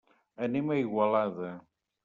[0.47, 1.55] Anem a Igualada.